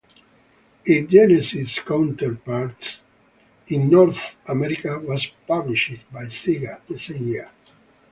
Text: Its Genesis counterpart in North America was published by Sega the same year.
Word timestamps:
Its 0.83 1.11
Genesis 1.11 1.77
counterpart 1.81 3.03
in 3.67 3.87
North 3.87 4.35
America 4.47 4.97
was 4.97 5.29
published 5.47 6.11
by 6.11 6.23
Sega 6.23 6.81
the 6.89 6.97
same 6.97 7.27
year. 7.27 7.51